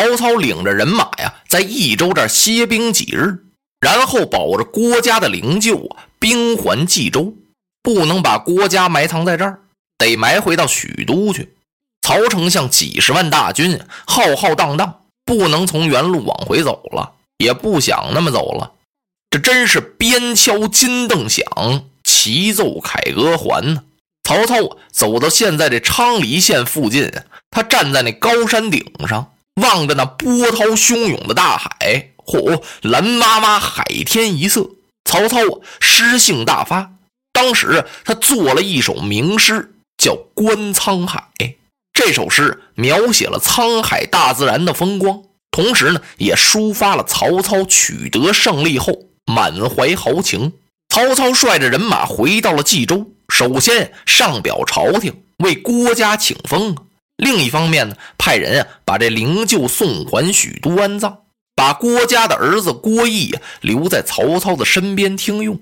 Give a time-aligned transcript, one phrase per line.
[0.00, 3.44] 曹操领着人马呀，在益州这歇兵几日，
[3.80, 7.34] 然后保着郭家的灵柩啊，兵还冀州。
[7.82, 9.60] 不能把郭家埋藏在这儿，
[9.98, 11.54] 得埋回到许都去。
[12.00, 18.72] 曹丞相几十万大军，浩浩荡荡，不能从原路往回走了，也不想那么走了。
[19.30, 21.44] 这真是鞭敲金镫响，
[22.04, 23.84] 齐奏凯歌还呢。
[24.24, 27.10] 曹操走到现在这昌黎县附近，
[27.50, 34.68] 他站在那高山顶上，望着那波涛汹涌的大海，嚯，蓝妈妈，海天一色。
[35.04, 35.38] 曹操
[35.80, 36.92] 诗兴大发，
[37.32, 41.28] 当时他做了一首名诗，叫《观沧海》。
[41.92, 50.52] 这首诗描写了沧海大自然的风光，同时呢，也抒发了曹操取得胜利后满怀豪情。
[50.88, 53.12] 曹操率着人马回到了冀州。
[53.28, 56.76] 首先上表朝廷为郭嘉请封，
[57.20, 61.18] 另一方面呢，派人啊把这灵柩送还许都安葬，
[61.54, 65.60] 把郭嘉的儿子郭义留在曹操的身边听用。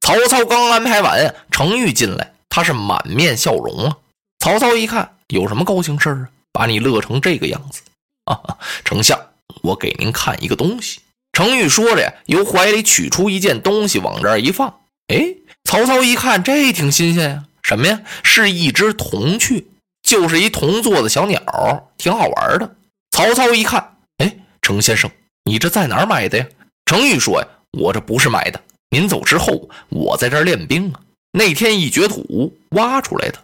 [0.00, 3.96] 曹操刚安排完，程昱进来，他是满面笑容啊。
[4.38, 6.28] 曹操一看，有什么高兴事啊？
[6.52, 7.80] 把你乐成这个样子
[8.24, 8.58] 啊！
[8.84, 9.18] 丞相，
[9.62, 11.00] 我给您看一个东西。
[11.32, 15.34] 程昱说着呀，由怀里取出一件东西，往这儿一放，哎。
[15.64, 18.00] 曹操一看，这挺新鲜呀，什么呀？
[18.22, 19.64] 是一只铜雀，
[20.12, 22.76] 就是一铜做的小鸟，挺好玩的。
[23.12, 25.10] 曹操一看，哎，程先生，
[25.44, 26.46] 你这在哪儿买的呀？
[26.84, 31.00] 程昱说呀，我这不是买的，您走之后，我在这儿练兵啊。
[31.32, 33.38] 那天一掘土挖出来的。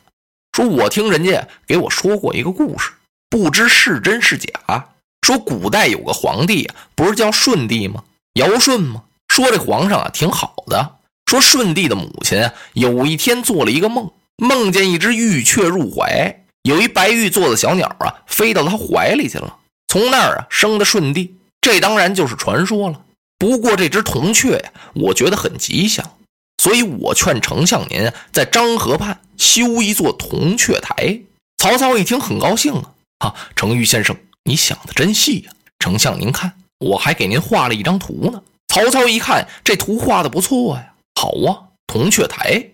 [0.52, 2.90] 说我听人家给我说过一个故事，
[3.30, 4.90] 不知是真是假。
[5.22, 8.04] 说古代有个皇帝呀，不是叫舜帝吗？
[8.34, 9.04] 尧舜吗？
[9.28, 10.96] 说这皇上啊，挺好的。
[11.24, 21.34] 说舜帝的母亲啊，有一天做了一个梦，梦见一只玉雀入怀，有一白玉做的小鸟啊，飞到他怀里去了，从那儿啊生的顺帝。
[21.60, 23.02] 这当然就是传说了。
[23.38, 26.16] 不过这只铜雀呀，我觉得很吉祥，
[26.62, 31.20] 所以我劝丞相您在漳河畔修一座铜雀台。
[31.56, 35.52] 曹操一听很高兴啊，啊，程昱先生，你想的真细呀。
[35.78, 38.42] 丞相您看，我还给您画了一张图呢。
[38.68, 40.92] 曹操一看这图画的不错呀。
[41.14, 42.64] 好啊，铜雀台。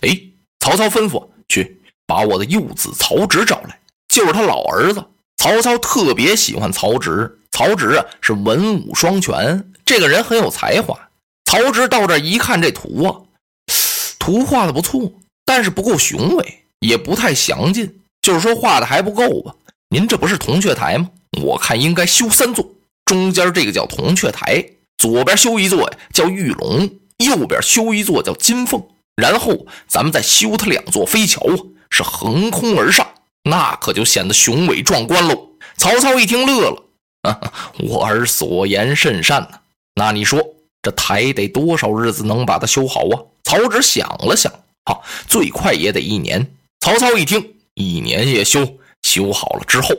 [0.00, 0.20] 哎，
[0.60, 1.77] 曹操吩咐去
[2.08, 5.04] 把我的幼子曹植找来，就是他老儿子。
[5.36, 10.98] 曹操特别喜欢曹植，曹植啊是文武双全，这个人很有才华。
[11.44, 13.14] 曹植到这一看这图啊，
[14.18, 15.12] 图画的不错，
[15.44, 19.54] 但是不够雄伟，也不太详尽，就是说画的还不够吧。
[19.90, 21.10] 您这不是铜雀台吗？
[21.42, 22.66] 我看应该修三座，
[23.04, 24.64] 中间这个叫铜雀台，
[24.96, 26.90] 左边修一座，叫玉龙。
[27.18, 28.80] 右边修一座叫金凤，
[29.16, 31.58] 然后咱们再修它两座飞桥啊，
[31.90, 33.06] 是横空而上，
[33.44, 35.48] 那可就显得雄伟壮观喽。
[35.76, 39.60] 曹操一听乐了，我儿所言甚善呐。
[39.94, 40.40] 那你说
[40.82, 43.16] 这台得多少日子能把它修好啊？
[43.44, 44.52] 曹植想了想，
[44.84, 46.50] 啊，最快也得一年。
[46.80, 49.94] 曹操一听，一年也修，修好了之后，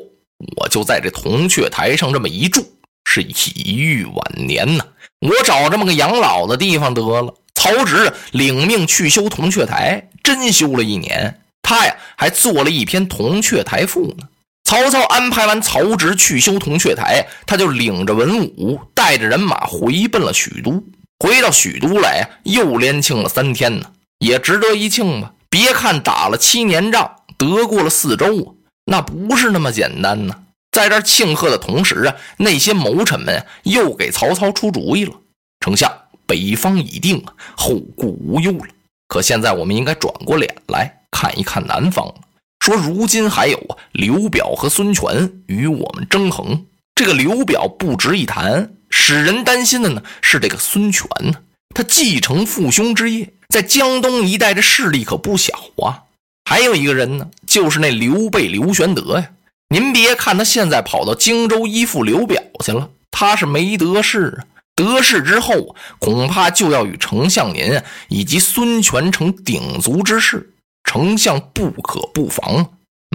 [0.58, 2.66] 我就在这铜雀台上这么一住，
[3.06, 4.86] 是以遇晚年呐。
[5.22, 7.34] 我找这么个养老的地方得了。
[7.56, 11.42] 曹植领命去修铜雀台，真修了一年。
[11.62, 14.28] 他呀还做了一篇《铜雀台赋》呢。
[14.64, 20.84] 曹操安排完曹植去修铜雀台，他就领着文武，带着人马回奔了许都。
[21.18, 25.34] 回到许都来呀，又连庆了三天呢，也值得一庆吧。
[25.50, 28.48] 别看打了七年仗，得过了四州啊，
[28.86, 30.44] 那不是那么简单呢。
[30.72, 35.14] 在这庆贺的同时啊，那些谋臣们又给曹操出主意了。
[35.60, 35.92] 丞相，
[36.28, 37.26] 北方已定，
[37.58, 38.68] 后顾无忧了。
[39.08, 42.14] 可现在我们应该转过脸来看一看南方。
[42.60, 46.66] 说如今还有，刘表和孙权与我们争衡。
[46.94, 51.34] 这个刘表不值一谈，使人担心的呢是这个孙权呢。
[51.74, 56.04] 他继承父兄之业，在江东一带的势力可不小啊。
[56.44, 59.30] 还有一个人呢，就是那刘备刘玄德呀。
[59.70, 64.46] 您别看他现在跑到荆州依附刘表去了，他是没得势啊。
[64.76, 70.50] 得势之后，恐怕就要与丞相您以及孙权成鼎足之势，
[70.90, 72.66] 丞相不可不防。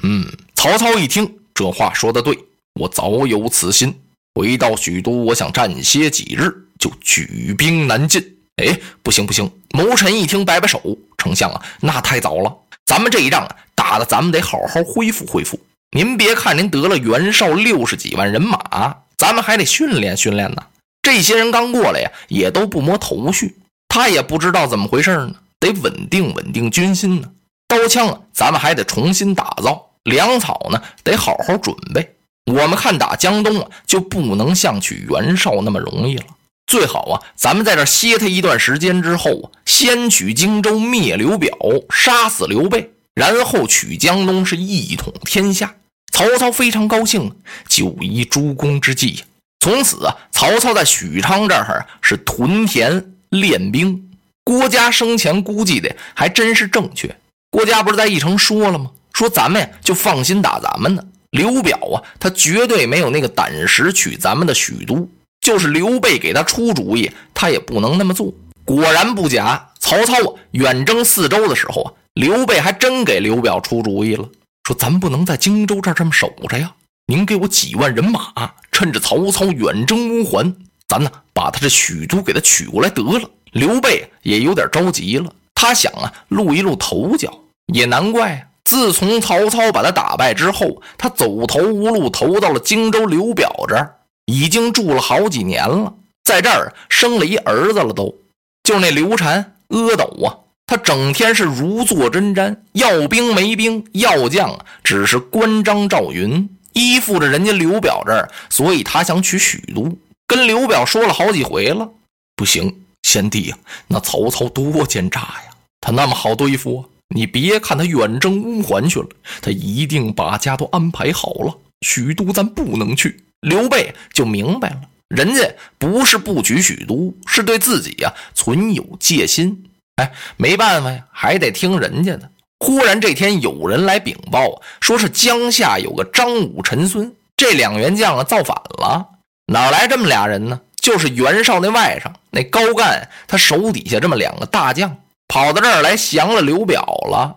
[0.05, 0.25] 嗯，
[0.55, 2.39] 曹操一听这话说的对，
[2.75, 3.93] 我早有此心。
[4.33, 8.37] 回到许都，我想暂歇几日，就举兵南进。
[8.63, 9.51] 哎，不行不行！
[9.71, 10.81] 谋臣一听，摆摆手
[11.19, 12.57] ：“丞相啊，那太早了。
[12.87, 15.59] 咱们这一仗啊，打的咱们得好好恢复恢复。”
[15.99, 20.63] 您别看您得了袁绍六十几万人马，咱们还得训练训练呢。
[21.03, 23.57] 这些人刚过来呀，也都不摸头绪，
[23.89, 27.29] 他也不知道怎么回事呢，得稳定稳定军心呢。
[27.67, 32.17] 刀枪啊，咱们还得重新打造，粮草呢，得好好准备。
[32.47, 36.25] 我们看打江东啊，就不能像取袁绍那么容易了。
[36.67, 41.51] 最好啊，咱们在这歇他一段时间之后啊，先取荆州，灭刘表，
[41.91, 45.75] 杀死刘备，然后取江东，是一统天下。
[46.13, 47.35] 曹操非常高兴，
[47.69, 49.25] 就依诸公之计。
[49.61, 54.11] 从此啊，曹操在许昌这儿是屯田练兵。
[54.45, 57.17] 郭嘉生前估计的还真是正确。
[57.55, 58.91] 郭嘉不是在义城说了吗？
[59.13, 61.07] 说咱们呀就放心打咱们的。
[61.31, 65.09] 刘表啊，他绝对没有那个胆识取咱们的许都。
[65.41, 68.35] 就是刘备给他出主意，他也不能那么做。
[68.65, 74.29] 果然不假，曹操啊远征四周的时候啊，刘备还真给刘表出主意了，
[74.65, 76.75] 说咱不能在荆州这儿这么守着呀。
[77.07, 78.33] 您给我几万人马，
[78.73, 80.53] 趁着曹操远征乌桓，
[80.89, 83.31] 咱呢把他这许都给他取过来得了。
[83.53, 87.33] 刘备也有点着急了，他想啊露一露头角。
[87.73, 93.97] 也难怪，自从曹操把他打败之后，他走投无路，投到了荆州刘表这儿。
[94.27, 95.93] 已经住了好几年了，
[96.25, 98.15] 在这儿生了一儿子了，都
[98.63, 100.33] 就那刘禅阿斗啊，
[100.67, 109.95] 他整天是如坐针毡，要兵没兵，要将只是关张赵云，依附着人家刘表这儿，所以他想取许都，
[110.27, 111.87] 跟刘表说了好几回了，
[112.35, 113.59] 不行，贤弟呀，
[113.89, 115.51] 那曹操多奸诈呀，
[115.83, 119.09] 他那么好对付啊，你别看他远征乌桓去了，
[119.41, 123.25] 他一定把家都安排好了，许都咱不能去。
[123.41, 129.65] 刘备就明白了，人家不是不取许都，是对自己呀存有戒心。
[129.97, 132.29] 哎，没办法呀，还得听人家的。
[132.59, 139.07] 忽然这天有人来禀报，说是江夏有个张武、陈孙这两员将啊造反了。
[139.47, 140.61] 哪来这么俩人呢？
[140.77, 144.95] 就是袁绍那外甥那高干，他手底下这么两个大将，
[145.29, 147.37] 跑到这儿来降了刘表了。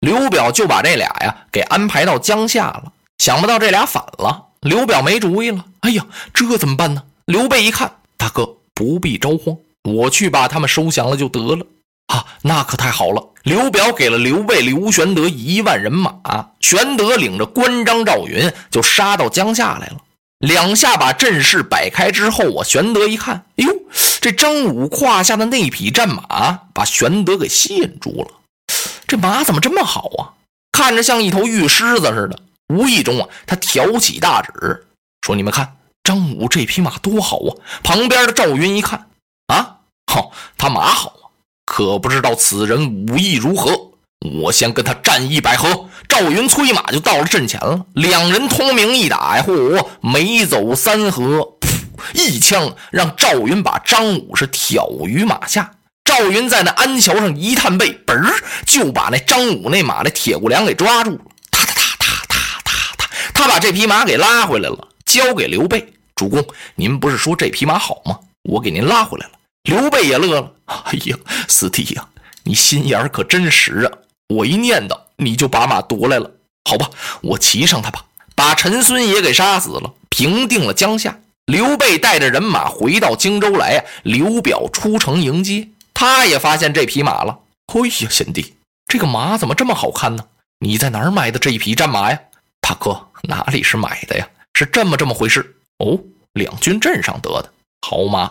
[0.00, 2.92] 刘表就把这俩呀给安排到江夏了。
[3.18, 4.46] 想不到这俩反了。
[4.60, 7.02] 刘表没主意了，哎呀，这怎么办呢？
[7.26, 11.64] 刘备一看，大哥不必着慌，我去把他们收降了就得了。
[12.06, 13.22] 啊，那可太好了！
[13.42, 16.12] 刘表给了刘备、刘玄德一万人马，
[16.60, 19.96] 玄德领着关张赵云就杀到江夏来了。
[20.38, 23.72] 两下把阵势摆开之后啊，玄德一看，哎呦，
[24.20, 28.28] 这张武胯下的那匹战马把玄德给吸引住了。
[29.06, 30.34] 这马怎么这么好啊？
[30.70, 32.38] 看着像一头玉狮子似的。
[32.68, 34.86] 无意中啊，他挑起大指
[35.22, 39.08] 说：“你们看，张武这匹马多好啊！”旁边的赵云一看，
[39.46, 41.24] 啊，好，他马好啊，
[41.64, 43.87] 可不知道此人武艺如何。
[44.40, 45.88] 我先跟他战一百合。
[46.08, 51.68] 赵云催马就到了阵前了，两人通明一打呀，嚯，没走三合，噗，
[52.14, 55.70] 一枪让赵云把张武是挑于马下。
[56.04, 58.34] 赵云在那鞍桥上一探背，嘣儿
[58.64, 61.20] 就把那张武那马的铁骨梁给抓住了。
[63.34, 65.92] 他把这匹马给拉回来了，交给刘备。
[66.16, 68.18] 主公，您不是说这匹马好吗？
[68.44, 69.32] 我给您拉回来了。
[69.64, 70.52] 刘备也乐了。
[70.64, 71.16] 哎呀，
[71.46, 72.08] 四弟呀，
[72.44, 73.92] 你心眼可真实啊！
[74.28, 76.30] 我一念叨，你就把马夺来了。
[76.68, 76.90] 好吧，
[77.22, 78.04] 我骑上他吧，
[78.34, 81.18] 把陈孙也给杀死了，平定了江夏。
[81.46, 83.84] 刘备带着人马回到荆州来呀。
[84.02, 87.38] 刘表出城迎接，他也发现这匹马了。
[87.66, 88.54] 哎呀，贤弟，
[88.86, 90.24] 这个马怎么这么好看呢？
[90.60, 92.18] 你在哪儿买的这一匹战马呀？
[92.60, 93.06] 大哥。
[93.22, 94.28] 哪里是买的呀？
[94.54, 95.98] 是这么这么回事哦。
[96.34, 98.30] 两军阵上得的好马，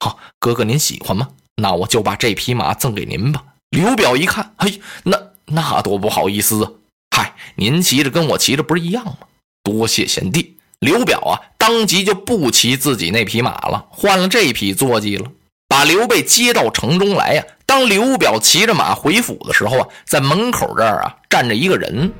[0.00, 1.28] 好哥哥您喜欢吗？
[1.54, 3.42] 那我就把这匹马赠给您吧。
[3.70, 6.70] 刘表一看，嘿，那那多不好意思啊！
[7.16, 9.18] 嗨，您骑着跟我骑着不是一样吗？
[9.62, 10.56] 多谢贤弟。
[10.80, 15.30] 刘表啊，当即就不骑自己那匹马了，换了这匹坐骑了，
[15.68, 17.44] 把刘备接到城中来呀。
[17.64, 22.12] 当刘表骑着马回府的时候啊，在门口这儿啊站着一个人，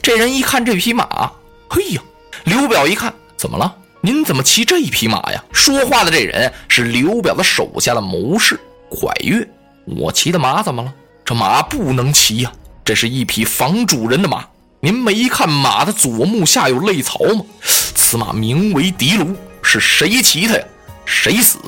[0.00, 1.32] 这人一看这匹马。
[1.68, 2.02] 嘿呀！
[2.44, 3.74] 刘表一看，怎么了？
[4.00, 5.42] 您怎么骑这匹马呀？
[5.52, 8.60] 说话的这人是刘表的手下的谋士
[8.90, 9.48] 蒯越。
[9.86, 10.94] 我骑的马怎么了？
[11.24, 12.52] 这马不能骑呀！
[12.84, 14.44] 这是一匹防主人的马。
[14.80, 17.42] 您没看马的左目下有泪槽吗？
[17.62, 20.64] 此马名为狄卢，是谁骑它呀？
[21.06, 21.58] 谁死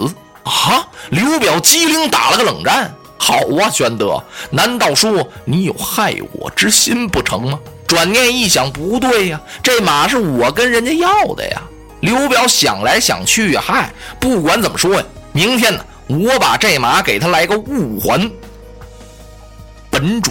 [0.43, 0.87] 啊？
[1.09, 2.95] 刘表机灵，打了个冷战。
[3.19, 7.59] 好啊，玄德，难道说你有害我之心不成吗？
[7.87, 11.63] 转念一想，不对呀，这马是我跟人家要的呀。
[12.01, 18.31] 刘表想来想去，嗨，不管怎么说呀，明天呢，我把这马给他来个物还
[19.91, 20.31] 本主。